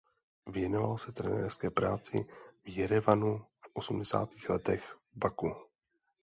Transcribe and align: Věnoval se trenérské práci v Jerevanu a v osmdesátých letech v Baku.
Věnoval 0.49 0.97
se 0.97 1.11
trenérské 1.11 1.69
práci 1.69 2.25
v 2.65 2.77
Jerevanu 2.77 3.41
a 3.61 3.67
v 3.67 3.69
osmdesátých 3.75 4.49
letech 4.49 4.97
v 5.05 5.11
Baku. 5.17 5.49